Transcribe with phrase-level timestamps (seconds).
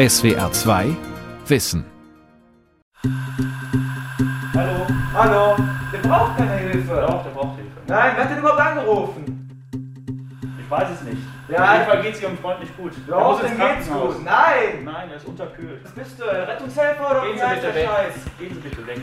[0.00, 0.96] SWR 2
[1.46, 1.84] Wissen.
[4.54, 4.86] Hallo?
[5.12, 5.56] Hallo?
[5.92, 7.04] Der braucht keine Hilfe.
[7.06, 7.70] Doch, der braucht Hilfe.
[7.86, 9.50] Nein, wer hat denn überhaupt angerufen?
[10.58, 11.18] Ich weiß es nicht.
[11.50, 12.92] Ja, Auf jeden Fall geht es Ihrem Freund nicht gut.
[13.06, 14.24] Doch, dem geht's gut.
[14.24, 14.84] Nein!
[14.84, 15.84] Nein, er ist unterkühlt.
[15.84, 16.24] Was bist du?
[16.24, 17.88] Rettungshelfer oder Gehen wie Sie bitte der weg.
[17.90, 18.14] Scheiß?
[18.38, 19.00] Gehen Sie bitte weg.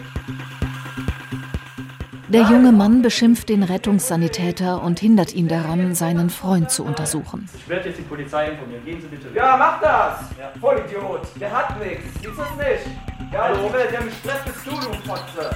[2.30, 7.48] Der junge Mann beschimpft den Rettungssanitäter und hindert ihn daran, seinen Freund zu untersuchen.
[7.56, 8.84] Ich werde jetzt die Polizei informieren.
[8.84, 9.36] Gehen Sie bitte weg.
[9.36, 10.20] Ja, mach das!
[10.38, 10.52] Ja.
[10.60, 11.22] Vollidiot!
[11.40, 12.04] Der hat nichts.
[12.16, 13.32] Siehst du es nicht?
[13.32, 13.72] Ja, Hallo?
[13.72, 15.52] Welt, der mich Stress bist du, du Fotze.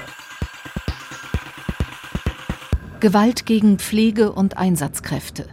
[3.01, 5.47] Gewalt gegen Pflege- und Einsatzkräfte.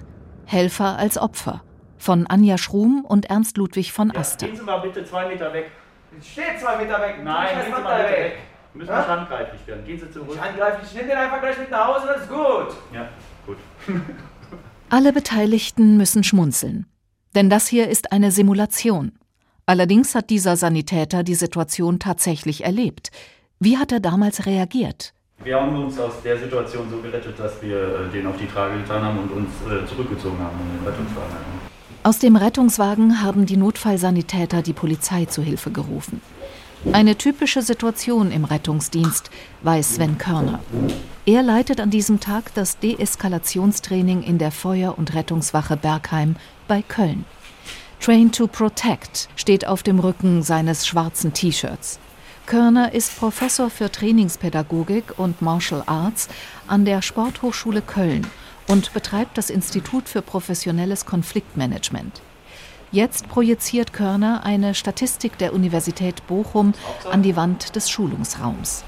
[0.46, 1.62] Helfer als Opfer.
[1.96, 4.46] Von Anja Schrum und Ernst Ludwig von Ja, Aster.
[4.46, 5.72] gehen Sie mal bitte zwei Meter weg.
[6.20, 7.16] Ich stehe zwei Meter weg.
[7.24, 8.38] Nein, gehen Sie mal bitte weg.
[8.72, 8.98] Wir müssen Ja?
[8.98, 9.84] nicht handgreiflich werden.
[9.84, 10.28] Gehen Sie zurück.
[10.34, 12.76] Ich angreife, ich nehme den einfach gleich mit nach Hause, das ist gut.
[12.94, 13.08] Ja,
[13.46, 13.56] gut.
[14.90, 16.86] Alle Beteiligten müssen schmunzeln.
[17.34, 19.12] Denn das hier ist eine Simulation.
[19.66, 23.10] Allerdings hat dieser Sanitäter die Situation tatsächlich erlebt.
[23.60, 25.12] Wie hat er damals reagiert?
[25.44, 28.78] Wir haben uns aus der Situation so gerettet, dass wir äh, den auf die Trage
[28.78, 31.36] getan haben und uns äh, zurückgezogen haben und den Rettungswagen.
[32.02, 36.22] Aus dem Rettungswagen haben die Notfallsanitäter die Polizei zu Hilfe gerufen.
[36.92, 39.30] Eine typische Situation im Rettungsdienst,
[39.62, 40.60] weiß Sven Körner.
[41.26, 46.36] Er leitet an diesem Tag das Deeskalationstraining in der Feuer- und Rettungswache Bergheim
[46.68, 47.24] bei Köln.
[48.00, 51.98] Train to Protect steht auf dem Rücken seines schwarzen T-Shirts.
[52.46, 56.28] Körner ist Professor für Trainingspädagogik und Martial Arts
[56.68, 58.24] an der Sporthochschule Köln
[58.68, 62.22] und betreibt das Institut für professionelles Konfliktmanagement.
[62.90, 66.72] Jetzt projiziert Körner eine Statistik der Universität Bochum
[67.10, 68.84] an die Wand des Schulungsraums.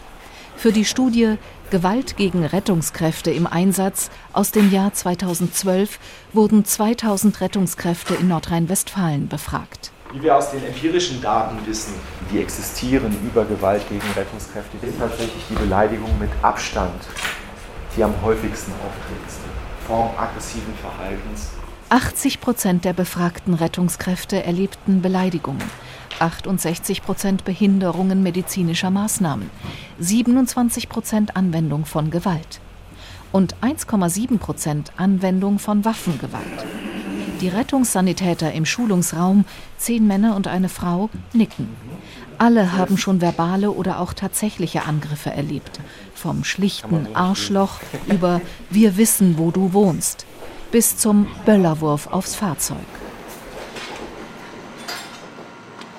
[0.57, 1.37] Für die Studie
[1.71, 5.99] Gewalt gegen Rettungskräfte im Einsatz aus dem Jahr 2012
[6.33, 9.93] wurden 2000 Rettungskräfte in Nordrhein-Westfalen befragt.
[10.13, 11.95] Wie wir aus den empirischen Daten wissen,
[12.33, 17.07] die existieren über Gewalt gegen Rettungskräfte, ist tatsächlich die Beleidigung mit Abstand
[17.97, 19.49] die am häufigsten auftretendste
[19.87, 21.51] Form aggressiven Verhaltens.
[21.93, 25.61] 80 Prozent der befragten Rettungskräfte erlebten Beleidigungen,
[26.21, 29.51] 68 Prozent Behinderungen medizinischer Maßnahmen,
[29.99, 32.61] 27 Prozent Anwendung von Gewalt
[33.33, 36.45] und 1,7 Prozent Anwendung von Waffengewalt.
[37.41, 39.45] Die Rettungssanitäter im Schulungsraum,
[39.77, 41.71] zehn Männer und eine Frau, nicken.
[42.39, 45.81] Alle haben schon verbale oder auch tatsächliche Angriffe erlebt.
[46.15, 48.41] Vom schlichten Arschloch über
[48.71, 50.27] Wir wissen, wo du wohnst
[50.71, 52.79] bis zum Böllerwurf aufs Fahrzeug.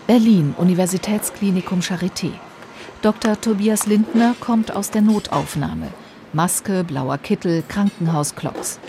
[0.07, 2.31] Berlin, Universitätsklinikum Charité.
[3.01, 3.39] Dr.
[3.39, 5.87] Tobias Lindner kommt aus der Notaufnahme.
[6.33, 8.79] Maske, blauer Kittel, Krankenhausklocks.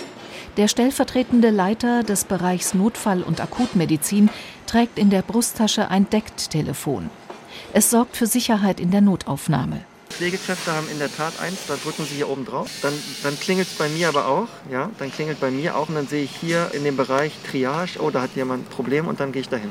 [0.56, 4.28] Der stellvertretende Leiter des Bereichs Notfall- und Akutmedizin
[4.66, 7.10] trägt in der Brusttasche ein Dekttelefon.
[7.72, 9.80] Es sorgt für Sicherheit in der Notaufnahme.
[10.12, 12.70] Pflegekräfte haben in der Tat eins, da drücken sie hier oben drauf.
[12.82, 12.92] Dann,
[13.22, 16.06] dann klingelt es bei mir aber auch, ja, dann klingelt bei mir auch und dann
[16.06, 19.32] sehe ich hier in dem Bereich Triage, oh, da hat jemand ein Problem und dann
[19.32, 19.70] gehe ich dahin.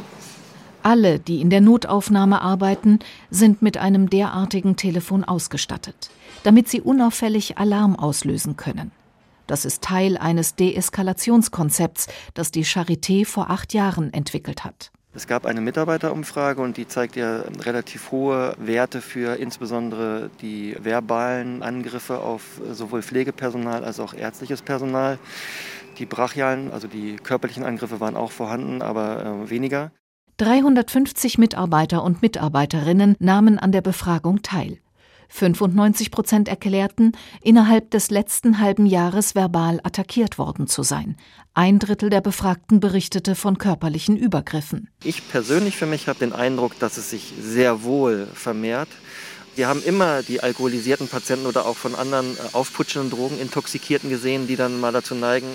[0.84, 3.00] Alle, die in der Notaufnahme arbeiten,
[3.30, 6.10] sind mit einem derartigen Telefon ausgestattet,
[6.44, 8.92] damit sie unauffällig Alarm auslösen können.
[9.46, 14.92] Das ist Teil eines Deeskalationskonzepts, das die Charité vor acht Jahren entwickelt hat.
[15.14, 21.64] Es gab eine Mitarbeiterumfrage und die zeigt ja relativ hohe Werte für insbesondere die verbalen
[21.64, 25.20] Angriffe auf sowohl Pflegepersonal als auch ärztliches Personal.
[25.98, 29.92] Die brachialen, also die körperlichen Angriffe waren auch vorhanden, aber äh, weniger.
[30.38, 34.78] 350 Mitarbeiter und Mitarbeiterinnen nahmen an der Befragung teil.
[35.32, 41.16] 95 Prozent erklärten, innerhalb des letzten halben Jahres verbal attackiert worden zu sein.
[41.54, 44.90] Ein Drittel der Befragten berichtete von körperlichen Übergriffen.
[45.04, 48.90] Ich persönlich für mich habe den Eindruck, dass es sich sehr wohl vermehrt.
[49.56, 54.48] Wir haben immer die alkoholisierten Patienten oder auch von anderen äh, aufputschenden Drogen Intoxikierten gesehen,
[54.48, 55.48] die dann mal dazu neigen,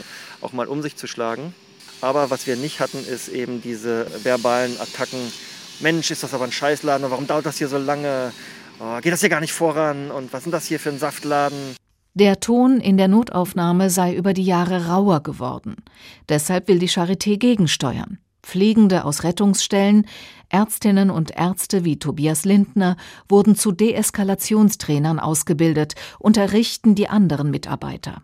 [0.42, 1.54] auch mal um sich zu schlagen.
[2.02, 5.32] Aber was wir nicht hatten, ist eben diese verbalen Attacken.
[5.80, 8.32] Mensch, ist das aber ein Scheißladen warum dauert das hier so lange?
[8.78, 10.10] Oh, geht das hier gar nicht voran?
[10.10, 11.76] Und was denn das hier für ein Saftladen?
[12.14, 15.76] Der Ton in der Notaufnahme sei über die Jahre rauer geworden.
[16.28, 18.18] Deshalb will die Charité gegensteuern.
[18.42, 20.06] Pflegende aus Rettungsstellen,
[20.48, 22.96] Ärztinnen und Ärzte wie Tobias Lindner
[23.28, 28.22] wurden zu Deeskalationstrainern ausgebildet, unterrichten die anderen Mitarbeiter.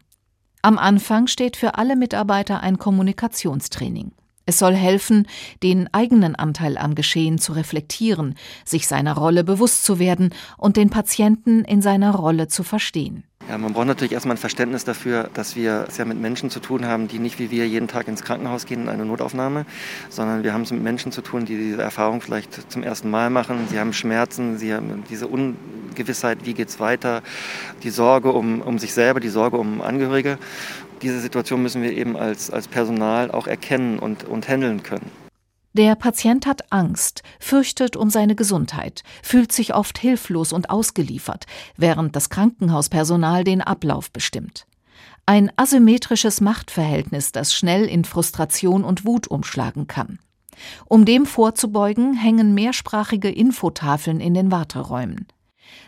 [0.63, 4.13] Am Anfang steht für alle Mitarbeiter ein Kommunikationstraining.
[4.47, 5.27] Es soll helfen,
[5.63, 8.35] den eigenen Anteil am Geschehen zu reflektieren,
[8.65, 13.25] sich seiner Rolle bewusst zu werden und den Patienten in seiner Rolle zu verstehen.
[13.49, 16.61] Ja, man braucht natürlich erstmal ein Verständnis dafür, dass wir es ja mit Menschen zu
[16.61, 19.67] tun haben, die nicht wie wir jeden Tag ins Krankenhaus gehen in eine Notaufnahme,
[20.11, 23.31] sondern wir haben es mit Menschen zu tun, die diese Erfahrung vielleicht zum ersten Mal
[23.31, 23.67] machen.
[23.69, 27.23] Sie haben Schmerzen, sie haben diese Ungewissheit, wie geht es weiter,
[27.83, 30.39] die Sorge um, um sich selber, die Sorge um Angehörige.
[31.03, 35.11] Diese Situation müssen wir eben als, als Personal auch erkennen und, und handeln können.
[35.75, 41.47] Der Patient hat Angst, fürchtet um seine Gesundheit, fühlt sich oft hilflos und ausgeliefert,
[41.77, 44.67] während das Krankenhauspersonal den Ablauf bestimmt.
[45.25, 50.19] Ein asymmetrisches Machtverhältnis, das schnell in Frustration und Wut umschlagen kann.
[50.85, 55.27] Um dem vorzubeugen, hängen mehrsprachige Infotafeln in den Warteräumen.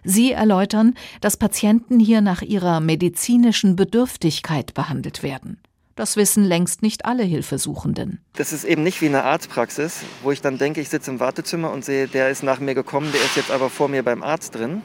[0.02, 5.58] Sie erläutern, dass Patienten hier nach ihrer medizinischen Bedürftigkeit behandelt werden.
[5.96, 8.20] Das wissen längst nicht alle Hilfesuchenden.
[8.32, 11.70] Das ist eben nicht wie eine Arztpraxis, wo ich dann denke, ich sitze im Wartezimmer
[11.70, 14.56] und sehe, der ist nach mir gekommen, der ist jetzt aber vor mir beim Arzt
[14.56, 14.82] drin.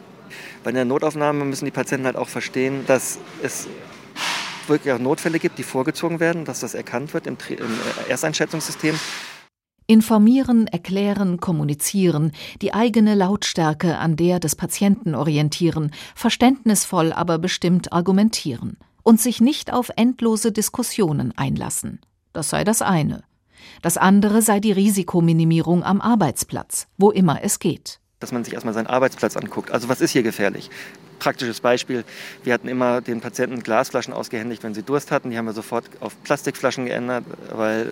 [0.63, 3.67] Bei der Notaufnahme müssen die Patienten halt auch verstehen, dass es
[4.67, 8.99] wirklich auch Notfälle gibt, die vorgezogen werden, dass das erkannt wird im, im Ersteinschätzungssystem.
[9.89, 12.31] Informieren, erklären, kommunizieren,
[12.61, 19.73] die eigene Lautstärke an der des Patienten orientieren, verständnisvoll, aber bestimmt argumentieren und sich nicht
[19.73, 22.01] auf endlose Diskussionen einlassen.
[22.33, 23.23] Das sei das eine.
[23.81, 27.99] Das andere sei die Risikominimierung am Arbeitsplatz, wo immer es geht.
[28.19, 29.71] Dass man sich erstmal seinen Arbeitsplatz anguckt.
[29.71, 30.69] Also was ist hier gefährlich?
[31.19, 32.03] Praktisches Beispiel,
[32.43, 35.29] wir hatten immer den Patienten Glasflaschen ausgehändigt, wenn sie Durst hatten.
[35.29, 37.91] Die haben wir sofort auf Plastikflaschen geändert, weil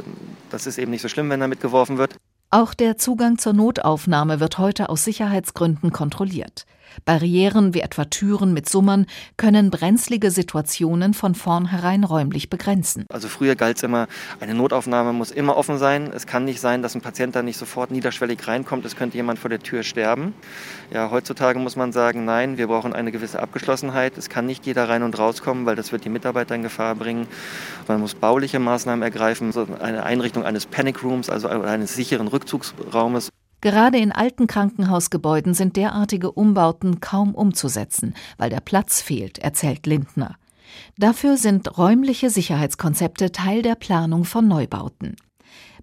[0.49, 2.15] das ist eben nicht so schlimm, wenn da mitgeworfen wird.
[2.49, 6.65] Auch der Zugang zur Notaufnahme wird heute aus Sicherheitsgründen kontrolliert.
[7.05, 9.05] Barrieren wie etwa Türen mit Summern
[9.37, 13.05] können brenzlige Situationen von vornherein räumlich begrenzen.
[13.09, 14.07] Also früher galt es immer,
[14.39, 16.11] eine Notaufnahme muss immer offen sein.
[16.13, 18.85] Es kann nicht sein, dass ein Patient da nicht sofort niederschwellig reinkommt.
[18.85, 20.33] Es könnte jemand vor der Tür sterben.
[20.91, 24.17] Ja, heutzutage muss man sagen, nein, wir brauchen eine gewisse Abgeschlossenheit.
[24.17, 27.27] Es kann nicht jeder rein und rauskommen, weil das wird die Mitarbeiter in Gefahr bringen.
[27.87, 33.29] Man muss bauliche Maßnahmen ergreifen, so eine Einrichtung eines Panic Rooms, also eines sicheren Rückzugsraumes.
[33.61, 40.35] Gerade in alten Krankenhausgebäuden sind derartige Umbauten kaum umzusetzen, weil der Platz fehlt, erzählt Lindner.
[40.97, 45.15] Dafür sind räumliche Sicherheitskonzepte Teil der Planung von Neubauten.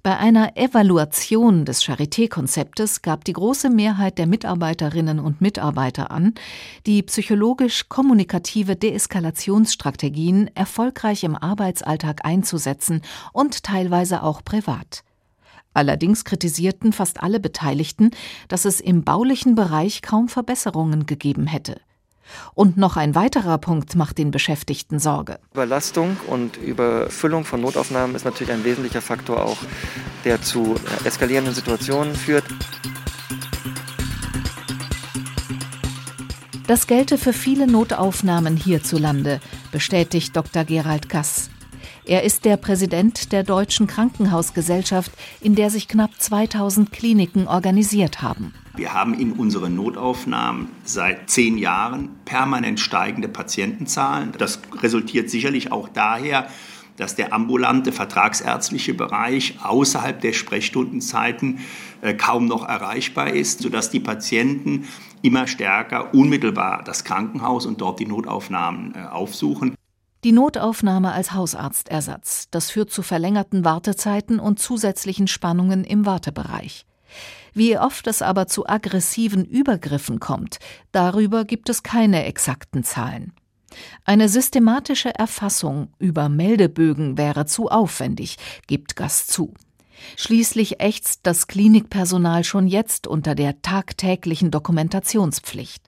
[0.05, 6.35] Bei einer Evaluation des Charité-Konzeptes gab die große Mehrheit der Mitarbeiterinnen und Mitarbeiter an,
[6.85, 13.01] die psychologisch-kommunikative Deeskalationsstrategien erfolgreich im Arbeitsalltag einzusetzen
[13.33, 15.05] und teilweise auch privat.
[15.75, 18.13] Allerdings kritisierten fast alle Beteiligten,
[18.49, 21.81] dass es im baulichen Bereich kaum Verbesserungen gegeben hätte.
[22.55, 25.39] Und noch ein weiterer Punkt macht den Beschäftigten Sorge.
[25.53, 29.59] Überlastung und Überfüllung von Notaufnahmen ist natürlich ein wesentlicher Faktor auch,
[30.25, 32.45] der zu eskalierenden Situationen führt.
[36.67, 39.41] Das gelte für viele Notaufnahmen hierzulande,
[39.71, 40.65] bestätigt Dr.
[40.65, 41.51] Gerald Gass.
[42.07, 45.11] Er ist der Präsident der Deutschen Krankenhausgesellschaft,
[45.41, 48.53] in der sich knapp 2000 Kliniken organisiert haben.
[48.77, 54.33] Wir haben in unseren Notaufnahmen seit zehn Jahren permanent steigende Patientenzahlen.
[54.37, 56.49] Das resultiert sicherlich auch daher,
[56.97, 61.61] dass der ambulante vertragsärztliche Bereich außerhalb der Sprechstundenzeiten
[62.03, 64.87] äh, kaum noch erreichbar ist, sodass die Patienten
[65.23, 69.75] immer stärker unmittelbar das Krankenhaus und dort die Notaufnahmen äh, aufsuchen.
[70.25, 76.87] Die Notaufnahme als Hausarztersatz, das führt zu verlängerten Wartezeiten und zusätzlichen Spannungen im Wartebereich.
[77.53, 80.61] Wie oft es aber zu aggressiven Übergriffen kommt,
[80.93, 83.35] darüber gibt es keine exakten Zahlen.
[84.07, 89.53] Eine systematische Erfassung über Meldebögen wäre zu aufwendig, gibt Gast zu.
[90.17, 95.84] Schließlich ächzt das Klinikpersonal schon jetzt unter der tagtäglichen Dokumentationspflicht.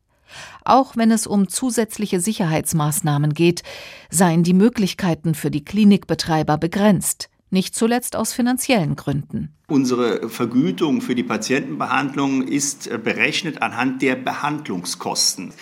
[0.64, 3.62] Auch wenn es um zusätzliche Sicherheitsmaßnahmen geht,
[4.10, 9.52] seien die Möglichkeiten für die Klinikbetreiber begrenzt, nicht zuletzt aus finanziellen Gründen.
[9.68, 15.52] Unsere Vergütung für die Patientenbehandlung ist äh, berechnet anhand der Behandlungskosten.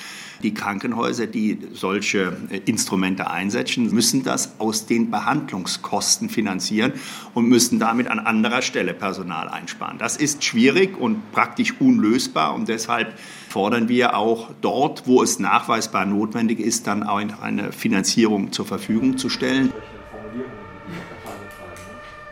[0.43, 6.93] Die Krankenhäuser, die solche äh, Instrumente einsetzen, müssen das aus den Behandlungskosten finanzieren
[7.33, 9.97] und müssen damit an anderer Stelle Personal einsparen.
[9.97, 16.05] Das ist schwierig und praktisch unlösbar und deshalb fordern wir auch dort, wo es nachweisbar
[16.05, 19.73] notwendig ist, dann auch eine Finanzierung zur Verfügung zu stellen.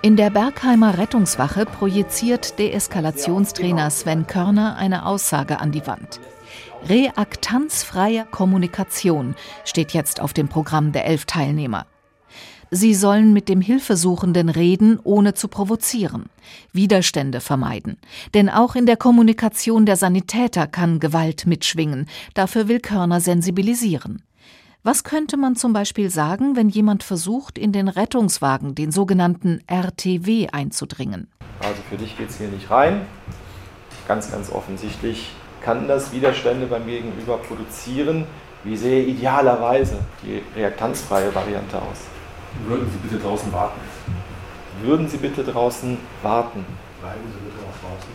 [0.05, 6.19] In der Bergheimer Rettungswache projiziert Deeskalationstrainer Sven Körner eine Aussage an die Wand.
[6.89, 11.87] Reaktanzfreie Kommunikation steht jetzt auf dem Programm der elf Teilnehmer.
[12.73, 16.25] Sie sollen mit dem Hilfesuchenden reden, ohne zu provozieren,
[16.73, 17.97] Widerstände vermeiden.
[18.35, 22.09] Denn auch in der Kommunikation der Sanitäter kann Gewalt mitschwingen.
[22.35, 24.23] Dafür will Körner sensibilisieren.
[24.85, 30.49] Was könnte man zum Beispiel sagen, wenn jemand versucht, in den Rettungswagen, den sogenannten RTW,
[30.51, 31.29] einzudringen?
[31.61, 33.07] Also für dich geht es hier nicht rein.
[34.09, 35.31] Ganz, ganz offensichtlich
[35.63, 38.27] kann das Widerstände beim Gegenüber produzieren.
[38.65, 41.99] Wie sehe idealerweise die reaktanzfreie Variante aus?
[42.67, 43.81] Würden Sie bitte draußen warten?
[44.83, 46.67] Würden Sie bitte draußen warten?
[47.01, 48.11] Bleiben Sie bitte noch draußen.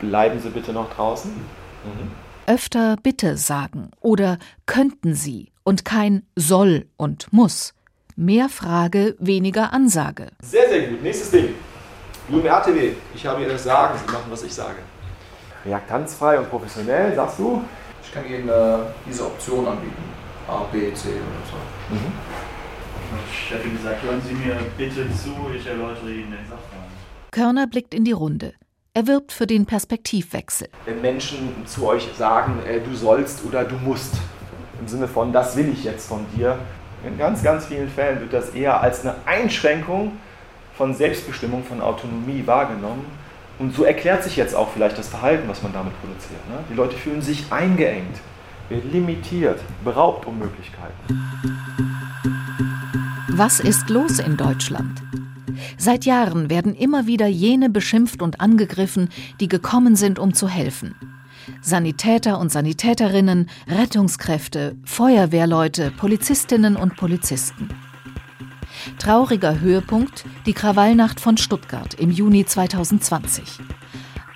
[0.00, 1.30] Bleiben Sie bitte noch draußen?
[1.30, 2.10] Mhm.
[2.46, 7.74] Öfter bitte sagen oder könnten Sie und kein soll und muss.
[8.16, 10.28] Mehr Frage, weniger Ansage.
[10.42, 11.02] Sehr, sehr gut.
[11.02, 11.54] Nächstes Ding.
[12.28, 12.92] Du im RTW.
[13.14, 13.98] Ich habe hier das Sagen.
[13.98, 14.78] Sie machen, was ich sage.
[15.64, 17.62] Reaktanzfrei und professionell, sagst du?
[18.02, 18.78] Ich kann Ihnen äh,
[19.08, 20.02] diese Option anbieten.
[20.48, 21.94] A, B, C oder so.
[21.94, 22.12] Mhm.
[23.48, 26.90] Chefin gesagt, hören Sie mir bitte zu, ich erläutere Ihnen den Sachverhalt.
[27.30, 28.54] Körner blickt in die Runde.
[28.94, 30.68] Er wirbt für den Perspektivwechsel.
[30.84, 34.14] Wenn Menschen zu euch sagen, äh, du sollst oder du musst,
[34.82, 36.58] im Sinne von, das will ich jetzt von dir,
[37.06, 40.12] in ganz, ganz vielen Fällen wird das eher als eine Einschränkung
[40.76, 43.04] von Selbstbestimmung, von Autonomie wahrgenommen.
[43.58, 46.48] Und so erklärt sich jetzt auch vielleicht das Verhalten, was man damit produziert.
[46.48, 46.56] Ne?
[46.68, 48.16] Die Leute fühlen sich eingeengt,
[48.70, 50.92] limitiert, beraubt um Möglichkeiten.
[53.28, 55.00] Was ist los in Deutschland?
[55.76, 60.94] Seit Jahren werden immer wieder jene beschimpft und angegriffen, die gekommen sind, um zu helfen.
[61.60, 67.68] Sanitäter und Sanitäterinnen, Rettungskräfte, Feuerwehrleute, Polizistinnen und Polizisten.
[68.98, 73.60] Trauriger Höhepunkt die Krawallnacht von Stuttgart im Juni 2020.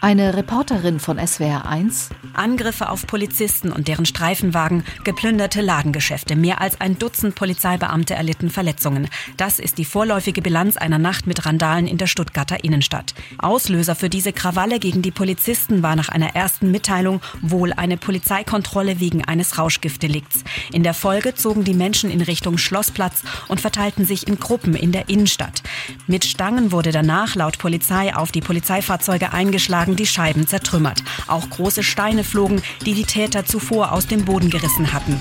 [0.01, 2.11] Eine Reporterin von SWR1.
[2.39, 6.37] Angriffe auf Polizisten und deren Streifenwagen, geplünderte Ladengeschäfte.
[6.37, 9.09] Mehr als ein Dutzend Polizeibeamte erlitten Verletzungen.
[9.37, 13.15] Das ist die vorläufige Bilanz einer Nacht mit Randalen in der Stuttgarter Innenstadt.
[13.39, 19.01] Auslöser für diese Krawalle gegen die Polizisten war nach einer ersten Mitteilung wohl eine Polizeikontrolle
[19.01, 20.45] wegen eines Rauschgiftdelikts.
[20.73, 24.93] In der Folge zogen die Menschen in Richtung Schlossplatz und verteilten sich in Gruppen in
[24.93, 25.63] der Innenstadt.
[26.07, 31.03] Mit Stangen wurde danach laut Polizei auf die Polizeifahrzeuge eingeschlagen die Scheiben zertrümmert.
[31.27, 35.19] Auch große Steine flogen, die die Täter zuvor aus dem Boden gerissen hatten.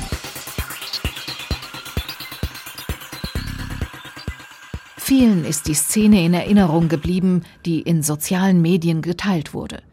[4.98, 9.84] Vielen ist die Szene in Erinnerung geblieben, die in sozialen Medien geteilt wurde.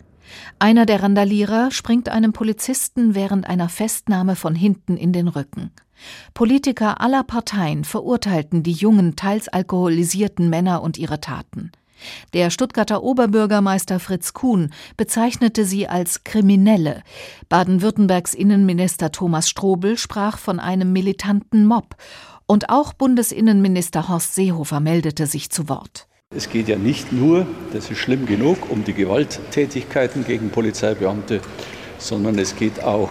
[0.59, 5.71] Einer der Randalierer springt einem Polizisten während einer Festnahme von hinten in den Rücken.
[6.35, 11.73] Politiker aller Parteien verurteilten die jungen, teils alkoholisierten Männer und ihre Taten.
[12.35, 17.03] Der Stuttgarter Oberbürgermeister Fritz Kuhn bezeichnete sie als Kriminelle.
[17.49, 21.97] Baden-Württembergs Innenminister Thomas Strobel sprach von einem militanten Mob.
[22.47, 26.09] Und auch Bundesinnenminister Horst Seehofer meldete sich zu Wort.
[26.35, 31.41] Es geht ja nicht nur, das ist schlimm genug, um die Gewalttätigkeiten gegen Polizeibeamte,
[31.99, 33.11] sondern es geht auch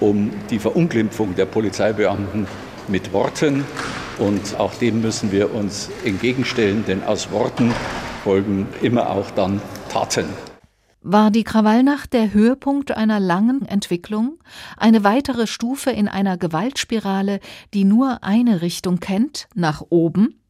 [0.00, 2.46] um die Verunglimpfung der Polizeibeamten
[2.88, 3.64] mit Worten.
[4.18, 7.72] Und auch dem müssen wir uns entgegenstellen, denn aus Worten
[8.24, 10.26] folgen immer auch dann Taten.
[11.00, 14.38] War die Krawallnacht der Höhepunkt einer langen Entwicklung,
[14.76, 17.40] eine weitere Stufe in einer Gewaltspirale,
[17.72, 20.40] die nur eine Richtung kennt, nach oben?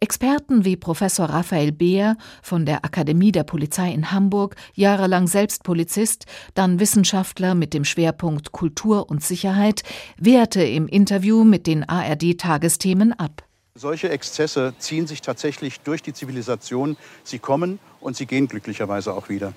[0.00, 6.26] Experten wie Professor Raphael Beer von der Akademie der Polizei in Hamburg, jahrelang selbst Polizist,
[6.54, 9.82] dann Wissenschaftler mit dem Schwerpunkt Kultur und Sicherheit,
[10.18, 13.42] wehrte im Interview mit den ARD-Tagesthemen ab.
[13.74, 16.96] Solche Exzesse ziehen sich tatsächlich durch die Zivilisation.
[17.24, 19.52] Sie kommen und sie gehen glücklicherweise auch wieder.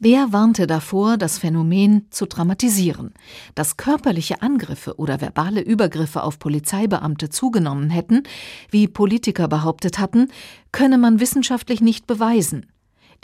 [0.00, 3.12] Wer warnte davor, das Phänomen zu dramatisieren?
[3.56, 8.22] Dass körperliche Angriffe oder verbale Übergriffe auf Polizeibeamte zugenommen hätten,
[8.70, 10.28] wie Politiker behauptet hatten,
[10.70, 12.66] könne man wissenschaftlich nicht beweisen.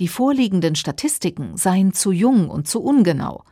[0.00, 3.44] Die vorliegenden Statistiken seien zu jung und zu ungenau.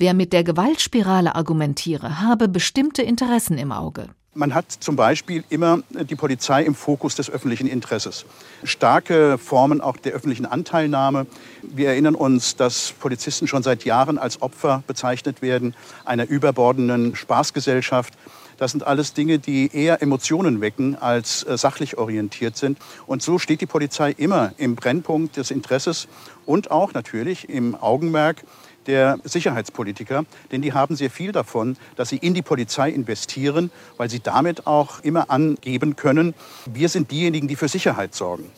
[0.00, 4.08] Wer mit der Gewaltspirale argumentiere, habe bestimmte Interessen im Auge.
[4.32, 8.24] Man hat zum Beispiel immer die Polizei im Fokus des öffentlichen Interesses.
[8.64, 11.26] Starke Formen auch der öffentlichen Anteilnahme.
[11.60, 15.74] Wir erinnern uns, dass Polizisten schon seit Jahren als Opfer bezeichnet werden
[16.06, 18.14] einer überbordenden Spaßgesellschaft.
[18.56, 22.78] Das sind alles Dinge, die eher Emotionen wecken als äh, sachlich orientiert sind.
[23.06, 26.08] Und so steht die Polizei immer im Brennpunkt des Interesses
[26.46, 28.44] und auch natürlich im Augenmerk
[28.90, 34.10] der Sicherheitspolitiker, denn die haben sehr viel davon, dass sie in die Polizei investieren, weil
[34.10, 36.34] sie damit auch immer angeben können,
[36.66, 38.50] wir sind diejenigen, die für Sicherheit sorgen.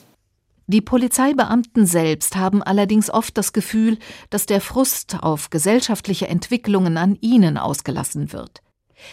[0.69, 3.99] Die Polizeibeamten selbst haben allerdings oft das Gefühl,
[4.31, 8.63] dass der Frust auf gesellschaftliche Entwicklungen an ihnen ausgelassen wird.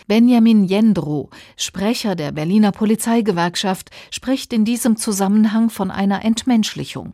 [0.08, 7.14] Benjamin Jendro, Sprecher der Berliner Polizeigewerkschaft, spricht in diesem Zusammenhang von einer Entmenschlichung.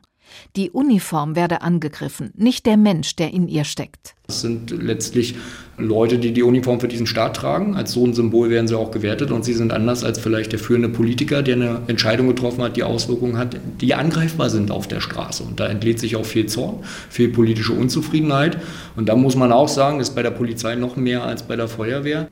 [0.55, 4.15] Die Uniform werde angegriffen, nicht der Mensch, der in ihr steckt.
[4.27, 5.35] Das sind letztlich
[5.77, 7.75] Leute, die die Uniform für diesen Staat tragen.
[7.75, 10.59] Als so ein Symbol werden sie auch gewertet und sie sind anders als vielleicht der
[10.59, 15.01] führende Politiker, der eine Entscheidung getroffen hat, die Auswirkungen hat, die angreifbar sind auf der
[15.01, 15.43] Straße.
[15.43, 18.57] Und da entlädt sich auch viel Zorn, viel politische Unzufriedenheit.
[18.95, 21.67] Und da muss man auch sagen, ist bei der Polizei noch mehr als bei der
[21.67, 22.29] Feuerwehr.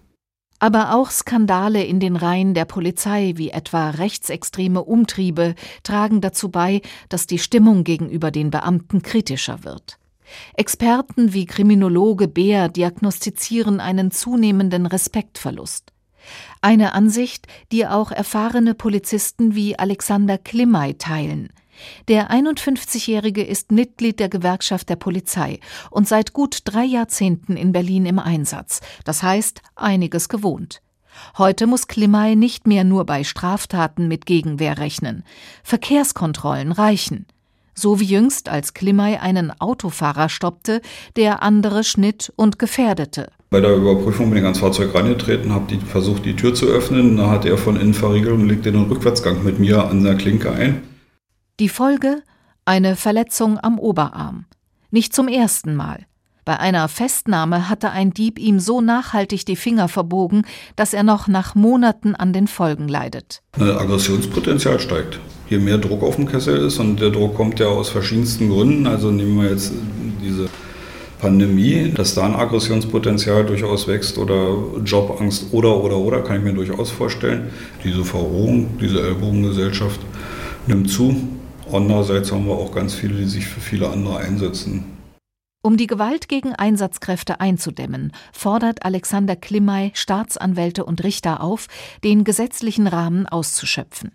[0.64, 6.80] Aber auch Skandale in den Reihen der Polizei, wie etwa rechtsextreme Umtriebe, tragen dazu bei,
[7.10, 10.00] dass die Stimmung gegenüber den Beamten kritischer wird.
[10.54, 15.92] Experten wie Kriminologe Beer diagnostizieren einen zunehmenden Respektverlust.
[16.62, 21.50] Eine Ansicht, die auch erfahrene Polizisten wie Alexander Klimmay teilen.
[22.08, 28.06] Der 51-Jährige ist Mitglied der Gewerkschaft der Polizei und seit gut drei Jahrzehnten in Berlin
[28.06, 30.82] im Einsatz, das heißt einiges gewohnt.
[31.38, 35.24] Heute muss Klimmay nicht mehr nur bei Straftaten mit Gegenwehr rechnen.
[35.64, 37.28] Verkehrskontrollen reichen.
[37.76, 40.82] So wie jüngst, als Klimmay einen Autofahrer stoppte,
[41.16, 43.32] der andere schnitt und gefährdete.
[43.50, 47.18] Bei der Überprüfung bin ich ans Fahrzeug rangetreten, habe versucht, die Tür zu öffnen.
[47.18, 50.52] Da hat er von innen verriegelt und legte den Rückwärtsgang mit mir an der Klinke
[50.52, 50.82] ein.
[51.60, 52.24] Die Folge?
[52.66, 54.46] Eine Verletzung am Oberarm.
[54.90, 56.08] Nicht zum ersten Mal.
[56.46, 61.28] Bei einer Festnahme hatte ein Dieb ihm so nachhaltig die Finger verbogen, dass er noch
[61.28, 63.44] nach Monaten an den Folgen leidet.
[63.52, 65.20] Das Aggressionspotenzial steigt.
[65.48, 68.88] Je mehr Druck auf dem Kessel ist, und der Druck kommt ja aus verschiedensten Gründen,
[68.88, 69.74] also nehmen wir jetzt
[70.24, 70.50] diese
[71.20, 76.54] Pandemie, dass da ein Aggressionspotenzial durchaus wächst oder Jobangst oder, oder, oder, kann ich mir
[76.54, 77.52] durchaus vorstellen.
[77.84, 80.00] Diese Verrohung, diese Ellbogengesellschaft
[80.66, 81.16] nimmt zu.
[81.74, 84.86] Andererseits haben wir auch ganz viele, die sich für viele andere einsetzen.
[85.64, 91.68] Um die Gewalt gegen Einsatzkräfte einzudämmen, fordert Alexander Klimmay Staatsanwälte und Richter auf,
[92.04, 94.12] den gesetzlichen Rahmen auszuschöpfen.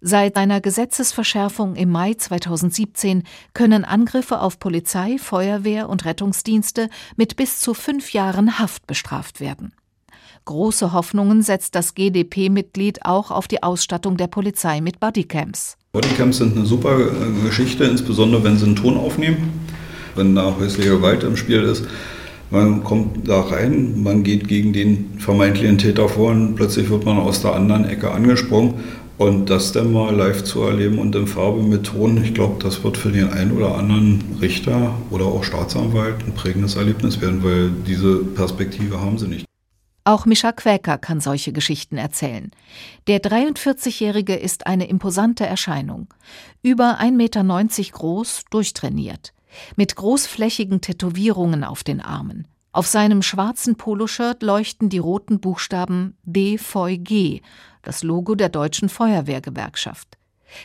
[0.00, 7.60] Seit seiner Gesetzesverschärfung im Mai 2017 können Angriffe auf Polizei, Feuerwehr und Rettungsdienste mit bis
[7.60, 9.74] zu fünf Jahren Haft bestraft werden.
[10.46, 15.76] Große Hoffnungen setzt das GdP-Mitglied auch auf die Ausstattung der Polizei mit Bodycams.
[15.92, 19.50] Bodycams sind eine super äh, Geschichte, insbesondere wenn sie einen Ton aufnehmen,
[20.14, 21.84] wenn da häusliche Gewalt im Spiel ist.
[22.50, 27.18] Man kommt da rein, man geht gegen den vermeintlichen Täter vor und plötzlich wird man
[27.18, 28.74] aus der anderen Ecke angesprungen.
[29.18, 32.82] Und das dann mal live zu erleben und in Farbe mit Ton, ich glaube, das
[32.84, 37.70] wird für den einen oder anderen Richter oder auch Staatsanwalt ein prägendes Erlebnis werden, weil
[37.86, 39.49] diese Perspektive haben sie nicht.
[40.10, 42.50] Auch Mischa Quäker kann solche Geschichten erzählen.
[43.06, 46.12] Der 43-Jährige ist eine imposante Erscheinung.
[46.64, 47.44] Über 1,90 Meter
[47.92, 49.32] groß, durchtrainiert.
[49.76, 52.48] Mit großflächigen Tätowierungen auf den Armen.
[52.72, 57.42] Auf seinem schwarzen Poloshirt leuchten die roten Buchstaben BVG,
[57.82, 60.18] das Logo der Deutschen Feuerwehrgewerkschaft.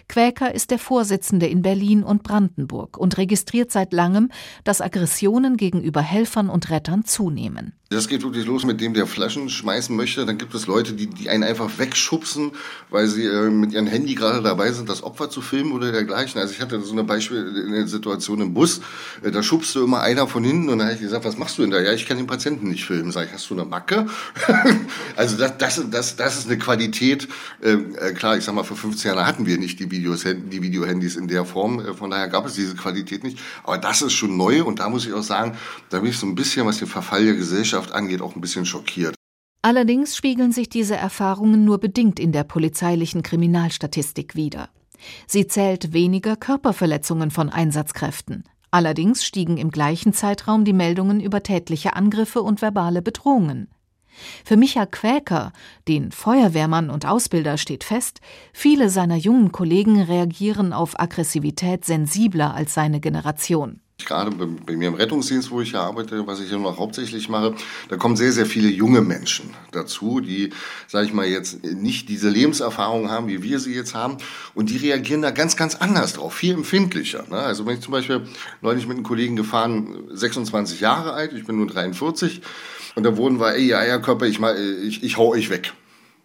[0.08, 4.32] Quäker ist der Vorsitzende in Berlin und Brandenburg und registriert seit langem,
[4.64, 7.74] dass Aggressionen gegenüber Helfern und Rettern zunehmen.
[7.89, 10.26] Das geht wirklich los mit dem, der Flaschen schmeißen möchte.
[10.26, 12.52] Dann gibt es Leute, die, die einen einfach wegschubsen,
[12.89, 16.41] weil sie äh, mit ihrem Handy gerade dabei sind, das Opfer zu filmen oder dergleichen.
[16.41, 18.82] Also ich hatte so eine Beispiel in der Situation im Bus.
[19.21, 21.62] Äh, da schubste immer einer von hinten und dann habe ich gesagt, was machst du
[21.62, 21.80] denn da?
[21.80, 23.12] Ja, ich kann den Patienten nicht filmen.
[23.12, 24.08] Sag ich, hast du eine Macke?
[25.15, 27.28] also das, das, das, das ist eine Qualität.
[27.62, 30.62] Äh, äh klar, ich sag mal, vor 15 Jahren hatten wir nicht die Videos, die
[30.63, 31.82] Videohandys in der Form.
[31.82, 33.38] Äh, von daher gab es diese Qualität nicht.
[33.63, 35.56] Aber das ist schon neu und da muss ich auch sagen,
[35.91, 38.42] da bin ich so ein bisschen, was den Verfall der Gesellschaft Gesellschaft angeht, auch ein
[38.42, 39.16] bisschen schockiert.
[39.62, 44.70] Allerdings spiegeln sich diese Erfahrungen nur bedingt in der polizeilichen Kriminalstatistik wider.
[45.28, 48.44] Sie zählt weniger Körperverletzungen von Einsatzkräften.
[48.72, 53.70] Allerdings stiegen im gleichen Zeitraum die Meldungen über tätliche Angriffe und verbale Bedrohungen.
[54.46, 55.52] Für Micha Quäker,
[55.88, 58.22] den Feuerwehrmann und Ausbilder, steht fest,
[58.54, 63.82] viele seiner jungen Kollegen reagieren auf Aggressivität sensibler als seine Generation.
[64.04, 67.56] Gerade bei, mir im Rettungsdienst, wo ich ja arbeite, was ich hier noch hauptsächlich mache,
[67.88, 70.52] da kommen sehr, sehr viele junge Menschen dazu, die,
[70.88, 74.18] sage ich mal, jetzt nicht diese Lebenserfahrung haben, wie wir sie jetzt haben.
[74.54, 77.24] Und die reagieren da ganz, ganz anders drauf, viel empfindlicher.
[77.30, 77.38] Ne?
[77.38, 78.28] Also wenn ich zum Beispiel
[78.62, 82.42] neulich mit einem Kollegen gefahren, 26 Jahre alt, ich bin nur 43,
[82.96, 85.74] und da wurden wir, ey, Eierkörper, ich, ich, ich hau euch weg.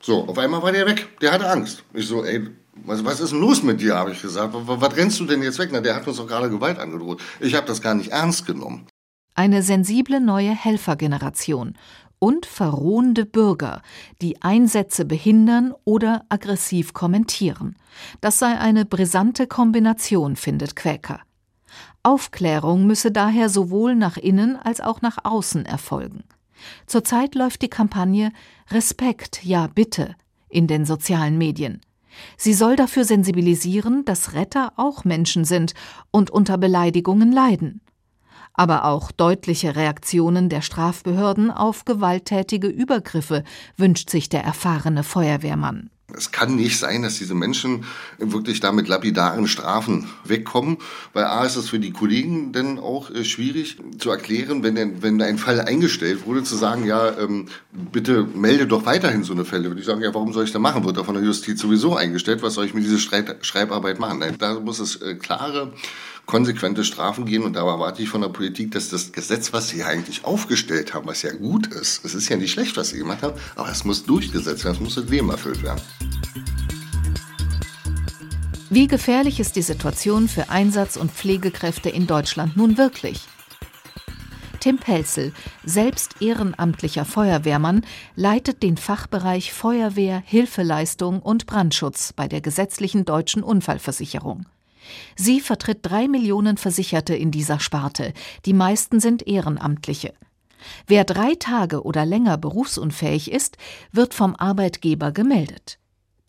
[0.01, 1.09] So, auf einmal war der weg.
[1.21, 1.85] Der hatte Angst.
[1.93, 2.49] Ich so, ey,
[2.85, 4.55] was, was ist denn los mit dir, habe ich gesagt.
[4.55, 5.71] Was, was rennst du denn jetzt weg?
[5.73, 7.23] Na, der hat uns doch gerade Gewalt angedroht.
[7.41, 8.87] Ich habe das gar nicht ernst genommen.
[9.35, 11.75] Eine sensible neue Helfergeneration
[12.19, 13.83] und verrohende Bürger,
[14.21, 17.77] die Einsätze behindern oder aggressiv kommentieren.
[18.21, 21.21] Das sei eine brisante Kombination, findet Quäker.
[22.03, 26.25] Aufklärung müsse daher sowohl nach innen als auch nach außen erfolgen.
[26.87, 28.33] Zurzeit läuft die Kampagne
[28.71, 30.15] Respekt, ja bitte
[30.49, 31.81] in den sozialen Medien.
[32.37, 35.75] Sie soll dafür sensibilisieren, dass Retter auch Menschen sind
[36.11, 37.81] und unter Beleidigungen leiden.
[38.53, 43.45] Aber auch deutliche Reaktionen der Strafbehörden auf gewalttätige Übergriffe
[43.77, 45.91] wünscht sich der erfahrene Feuerwehrmann.
[46.17, 47.85] Es kann nicht sein, dass diese Menschen
[48.19, 50.79] wirklich da mit lapidaren Strafen wegkommen,
[51.13, 55.03] weil A ist es für die Kollegen dann auch äh, schwierig zu erklären, wenn, denn,
[55.03, 59.45] wenn ein Fall eingestellt wurde, zu sagen, ja, ähm, bitte melde doch weiterhin so eine
[59.45, 59.65] Fälle.
[59.65, 60.85] Würde ich sagen, ja, warum soll ich das machen?
[60.85, 62.43] Wird doch von der Justiz sowieso eingestellt.
[62.43, 64.23] Was soll ich mit dieser Schreibarbeit machen?
[64.39, 65.73] Da muss es äh, klare
[66.31, 67.45] konsequente Strafen geben.
[67.45, 71.07] Und da erwarte ich von der Politik, dass das Gesetz, was sie eigentlich aufgestellt haben,
[71.07, 73.85] was ja gut ist, es ist ja nicht schlecht, was sie gemacht haben, aber es
[73.85, 75.81] muss durchgesetzt werden, es muss mit Leben erfüllt werden.
[78.71, 83.27] Wie gefährlich ist die Situation für Einsatz- und Pflegekräfte in Deutschland nun wirklich?
[84.61, 85.33] Tim Pelzel,
[85.65, 94.47] selbst ehrenamtlicher Feuerwehrmann, leitet den Fachbereich Feuerwehr, Hilfeleistung und Brandschutz bei der gesetzlichen deutschen Unfallversicherung.
[95.17, 98.13] Sie vertritt drei Millionen Versicherte in dieser Sparte,
[98.47, 100.15] die meisten sind Ehrenamtliche.
[100.87, 103.57] Wer drei Tage oder länger berufsunfähig ist,
[103.93, 105.79] wird vom Arbeitgeber gemeldet.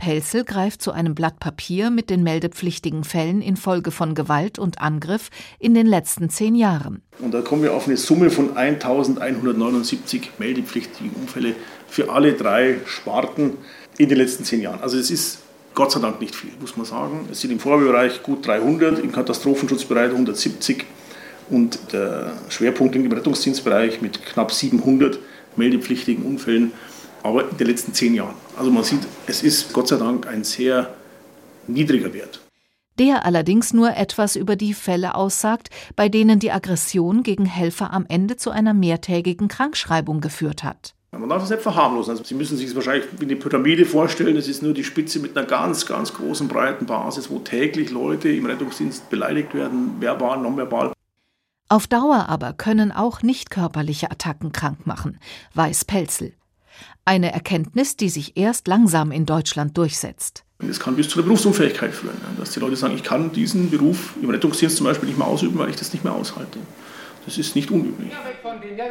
[0.02, 5.30] Pelzel greift zu einem Blatt Papier mit den meldepflichtigen Fällen infolge von Gewalt und Angriff
[5.60, 7.04] in den letzten zehn Jahren.
[7.20, 11.56] Und da kommen wir auf eine Summe von 1179 meldepflichtigen Unfälle
[11.88, 13.58] für alle drei Sparten
[14.00, 14.82] in den letzten zehn Jahren.
[14.82, 17.28] Also es ist Gott sei Dank nicht viel, muss man sagen.
[17.32, 20.86] Es sind im Feuerwehrbereich gut 300, im Katastrophenschutzbereich 170
[21.50, 25.20] und der Schwerpunkt im Rettungsdienstbereich mit knapp 700
[25.56, 26.72] meldepflichtigen Unfällen,
[27.24, 28.36] aber in den letzten zehn Jahren.
[28.58, 30.94] Also man sieht, es ist Gott sei Dank ein sehr
[31.68, 32.42] niedriger Wert.
[33.00, 38.06] Der allerdings nur etwas über die Fälle aussagt, bei denen die Aggression gegen Helfer am
[38.08, 40.94] Ende zu einer mehrtägigen Krankschreibung geführt hat.
[41.14, 42.12] Man darf es nicht verharmlosen.
[42.12, 44.36] Also Sie müssen sich es wahrscheinlich wie eine Pyramide vorstellen.
[44.36, 48.30] Das ist nur die Spitze mit einer ganz, ganz großen, breiten Basis, wo täglich Leute
[48.30, 50.94] im Rettungsdienst beleidigt werden, verbal, nonverbal.
[51.68, 55.20] Auf Dauer aber können auch nicht körperliche Attacken krank machen,
[55.54, 56.34] weiß Pelzel.
[57.04, 60.46] Eine Erkenntnis, die sich erst langsam in Deutschland durchsetzt.
[60.60, 64.14] Es kann bis zu der Berufsunfähigkeit führen, dass die Leute sagen, ich kann diesen Beruf
[64.22, 66.60] im Rettungsdienst zum Beispiel nicht mehr ausüben, weil ich das nicht mehr aushalte.
[67.26, 68.12] Das ist nicht unüblich.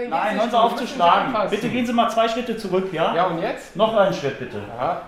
[0.09, 1.35] Nein, hören Sie auf zu schlagen.
[1.51, 3.15] Bitte gehen Sie mal zwei Schritte zurück, ja?
[3.15, 3.75] Ja, und jetzt?
[3.77, 4.63] Noch einen Schritt, bitte.
[4.79, 5.03] Ja.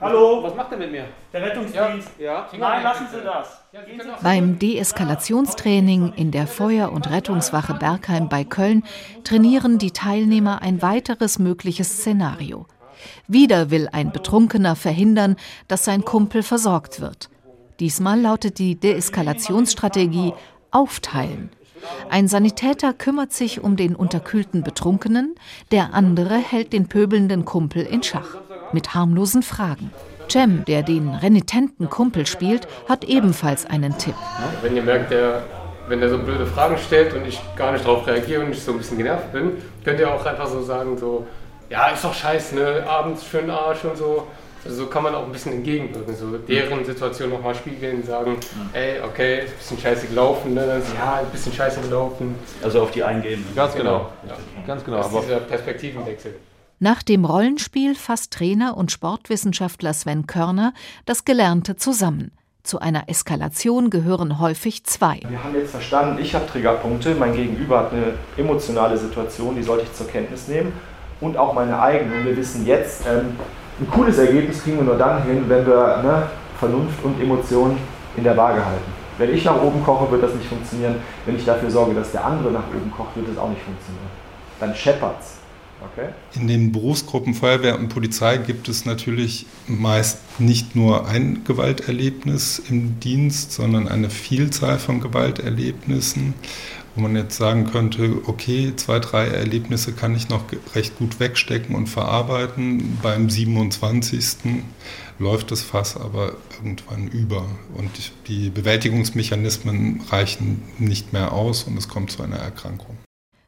[0.00, 0.42] Hallo?
[0.44, 1.06] Was macht er mit mir?
[1.32, 2.10] Der Rettungsdienst.
[2.18, 2.48] Ja.
[2.56, 3.62] Nein, lassen Sie das.
[4.22, 8.84] Beim Deeskalationstraining in der Feuer- und Rettungswache Bergheim bei Köln
[9.24, 12.66] trainieren die Teilnehmer ein weiteres mögliches Szenario.
[13.26, 17.28] Wieder will ein Betrunkener verhindern, dass sein Kumpel versorgt wird.
[17.80, 20.32] Diesmal lautet die Deeskalationsstrategie
[20.70, 21.50] Aufteilen.
[22.10, 25.34] Ein Sanitäter kümmert sich um den unterkühlten Betrunkenen,
[25.70, 28.36] der andere hält den pöbelnden Kumpel in Schach.
[28.72, 29.90] Mit harmlosen Fragen.
[30.30, 34.14] Cem, der den renitenten Kumpel spielt, hat ebenfalls einen Tipp.
[34.62, 35.42] Wenn ihr merkt, der,
[35.88, 38.72] wenn er so blöde Fragen stellt und ich gar nicht darauf reagiere und ich so
[38.72, 39.52] ein bisschen genervt bin,
[39.84, 41.26] könnt ihr auch einfach so sagen, so,
[41.70, 42.84] ja, ist doch scheiße, ne?
[42.86, 44.26] abends den Arsch und so.
[44.64, 48.36] Also so kann man auch ein bisschen entgegenwirken, so deren Situation nochmal spiegeln, sagen,
[48.72, 50.66] ey, okay, ist ein bisschen scheiße gelaufen, ne?
[50.66, 52.34] Dann ja, ein bisschen scheiße gelaufen.
[52.62, 53.44] Also auf die eingehen.
[53.54, 54.36] Ganz genau, ja.
[54.66, 54.98] ganz genau.
[54.98, 56.34] Das ist dieser Perspektivenwechsel.
[56.80, 60.74] Nach dem Rollenspiel fasst Trainer und Sportwissenschaftler Sven Körner
[61.06, 62.30] das Gelernte zusammen.
[62.62, 65.20] Zu einer Eskalation gehören häufig zwei.
[65.28, 69.84] Wir haben jetzt verstanden, ich habe Triggerpunkte, mein Gegenüber hat eine emotionale Situation, die sollte
[69.84, 70.72] ich zur Kenntnis nehmen
[71.20, 72.14] und auch meine eigene.
[72.14, 73.36] Und wir wissen jetzt, ähm,
[73.80, 76.22] ein cooles Ergebnis kriegen wir nur dann hin, wenn wir ne,
[76.58, 77.78] Vernunft und Emotionen
[78.16, 78.92] in der Waage halten.
[79.18, 80.96] Wenn ich nach oben koche, wird das nicht funktionieren.
[81.26, 84.10] Wenn ich dafür sorge, dass der andere nach oben kocht, wird das auch nicht funktionieren.
[84.60, 85.38] Dann scheppert's.
[85.80, 86.08] Okay.
[86.34, 92.98] In den Berufsgruppen Feuerwehr und Polizei gibt es natürlich meist nicht nur ein Gewalterlebnis im
[92.98, 96.34] Dienst, sondern eine Vielzahl von Gewalterlebnissen,
[96.98, 101.76] wo man jetzt sagen könnte, okay, zwei, drei Erlebnisse kann ich noch recht gut wegstecken
[101.76, 102.98] und verarbeiten.
[103.00, 104.64] Beim 27.
[105.20, 107.90] läuft das Fass aber irgendwann über und
[108.26, 112.98] die Bewältigungsmechanismen reichen nicht mehr aus und es kommt zu einer Erkrankung.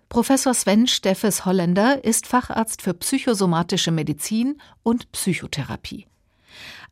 [0.09, 6.07] Professor Sven Steffes Holländer ist Facharzt für psychosomatische Medizin und Psychotherapie.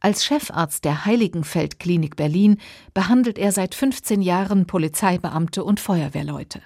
[0.00, 2.58] Als Chefarzt der Heiligenfeld-Klinik Berlin
[2.94, 6.62] behandelt er seit 15 Jahren Polizeibeamte und Feuerwehrleute.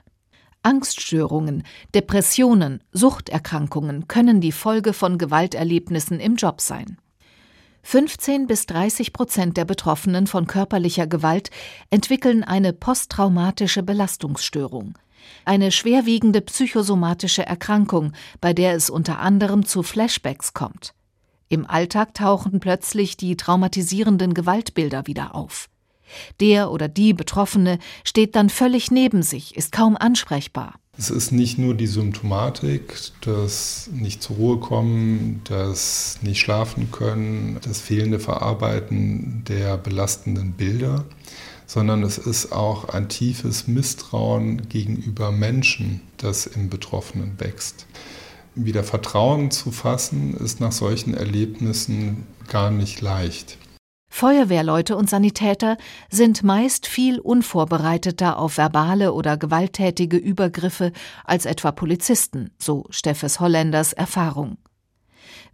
[0.62, 1.64] Angststörungen,
[1.94, 6.98] Depressionen, Suchterkrankungen können die Folge von Gewalterlebnissen im Job sein.
[7.82, 11.50] 15 bis 30 Prozent der Betroffenen von körperlicher Gewalt
[11.90, 14.96] entwickeln eine posttraumatische Belastungsstörung
[15.44, 20.94] eine schwerwiegende psychosomatische Erkrankung, bei der es unter anderem zu Flashbacks kommt.
[21.52, 25.68] Im Alltag tauchen plötzlich die traumatisierenden Gewaltbilder wieder auf.
[26.40, 30.76] Der oder die Betroffene steht dann völlig neben sich, ist kaum ansprechbar.
[30.96, 37.58] Es ist nicht nur die Symptomatik, das nicht zur Ruhe kommen, das nicht schlafen können,
[37.62, 41.04] das fehlende Verarbeiten der belastenden Bilder,
[41.66, 47.84] sondern es ist auch ein tiefes Misstrauen gegenüber Menschen, das im Betroffenen wächst.
[48.54, 53.58] Wieder Vertrauen zu fassen, ist nach solchen Erlebnissen gar nicht leicht.
[54.10, 55.78] Feuerwehrleute und Sanitäter
[56.10, 60.92] sind meist viel unvorbereiteter auf verbale oder gewalttätige Übergriffe
[61.24, 64.58] als etwa Polizisten, so Steffes Holländers Erfahrung.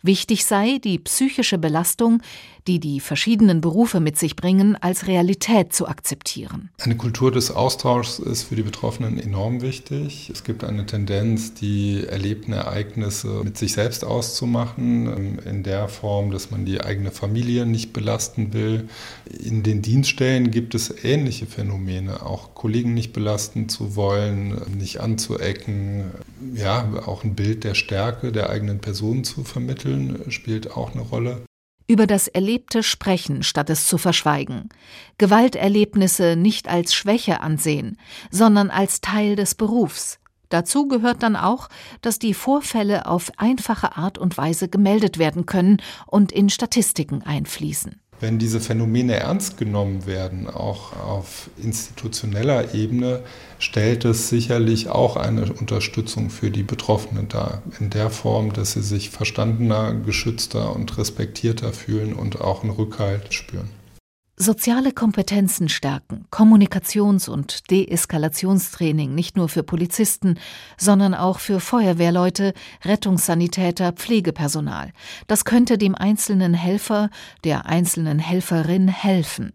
[0.03, 2.23] Wichtig sei, die psychische Belastung,
[2.69, 6.69] die die verschiedenen Berufe mit sich bringen, als Realität zu akzeptieren.
[6.79, 10.31] Eine Kultur des Austauschs ist für die Betroffenen enorm wichtig.
[10.31, 16.31] Es gibt eine Tendenz, die erlebten Ereignisse mit sich selbst auszumachen, ähm, in der Form,
[16.31, 18.89] dass man die eigene Familie nicht belasten will.
[19.25, 26.11] In den Dienststellen gibt es ähnliche Phänomene, auch Kollegen nicht belasten zu wollen, nicht anzuecken,
[26.55, 29.88] ja, auch ein Bild der Stärke der eigenen Person zu vermitteln,
[30.29, 31.44] spielt auch eine Rolle
[31.88, 34.68] über das Erlebte sprechen, statt es zu verschweigen,
[35.16, 37.96] Gewalterlebnisse nicht als Schwäche ansehen,
[38.31, 40.20] sondern als Teil des Berufs.
[40.51, 41.68] Dazu gehört dann auch,
[42.03, 48.01] dass die Vorfälle auf einfache Art und Weise gemeldet werden können und in Statistiken einfließen.
[48.21, 53.21] Wenn diese Phänomene ernst genommen werden, auch auf institutioneller Ebene,
[53.61, 57.63] stellt es sicherlich auch eine Unterstützung für die Betroffenen dar.
[57.79, 63.33] In der Form, dass sie sich verstandener, geschützter und respektierter fühlen und auch einen Rückhalt
[63.33, 63.71] spüren.
[64.40, 70.38] Soziale Kompetenzen stärken, Kommunikations- und Deeskalationstraining nicht nur für Polizisten,
[70.77, 74.92] sondern auch für Feuerwehrleute, Rettungssanitäter, Pflegepersonal.
[75.27, 77.11] Das könnte dem einzelnen Helfer,
[77.42, 79.55] der einzelnen Helferin helfen.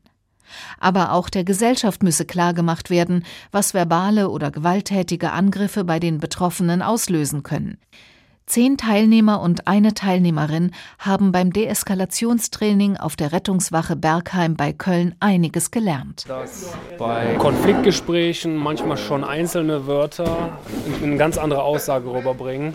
[0.82, 6.82] Aber auch der Gesellschaft müsse klargemacht werden, was verbale oder gewalttätige Angriffe bei den Betroffenen
[6.82, 7.78] auslösen können.
[8.46, 15.72] Zehn Teilnehmer und eine Teilnehmerin haben beim Deeskalationstraining auf der Rettungswache Bergheim bei Köln einiges
[15.72, 16.26] gelernt.
[16.28, 20.60] Dass bei Konfliktgesprächen manchmal schon einzelne Wörter
[21.02, 22.74] eine ganz andere Aussage rüberbringen,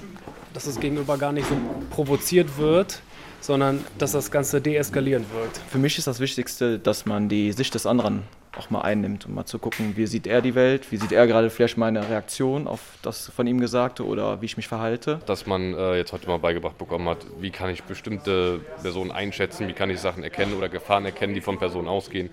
[0.55, 1.57] dass das Gegenüber gar nicht so
[1.91, 3.03] provoziert wird,
[3.41, 5.61] sondern dass das Ganze deeskalieren wird.
[5.69, 8.23] Für mich ist das Wichtigste, dass man die Sicht des anderen
[8.59, 11.27] auch mal einnimmt und mal zu gucken, wie sieht er die Welt, wie sieht er
[11.27, 15.21] gerade vielleicht meine Reaktion auf das von ihm Gesagte oder wie ich mich verhalte.
[15.27, 19.69] Dass man äh, jetzt heute mal beigebracht bekommen hat, wie kann ich bestimmte Personen einschätzen,
[19.69, 22.31] wie kann ich Sachen erkennen oder Gefahren erkennen, die von Personen ausgehen.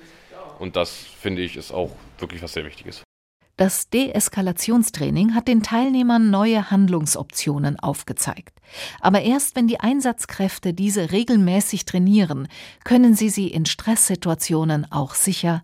[0.59, 3.03] Und das finde ich ist auch wirklich was sehr Wichtiges.
[3.57, 8.59] Das Deeskalationstraining hat den Teilnehmern neue Handlungsoptionen aufgezeigt.
[8.99, 12.49] Aber erst wenn die Einsatzkräfte diese regelmäßig trainieren,
[12.83, 15.63] können sie sie in Stresssituationen auch sicher